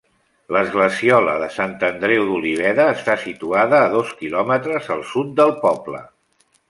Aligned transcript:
L'esglesiola 0.55 1.35
de 1.41 1.49
Sant 1.57 1.75
Andreu 1.89 2.25
d'Oliveda 2.29 2.87
està 2.95 3.17
situada 3.25 3.83
a 3.83 3.93
dos 3.97 4.15
quilòmetres 4.23 4.91
al 4.97 5.05
sud 5.11 5.29
del 5.43 5.55
poble. 5.67 6.01